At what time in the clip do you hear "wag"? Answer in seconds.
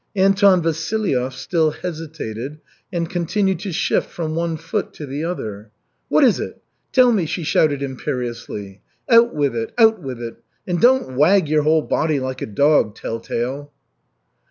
11.17-11.47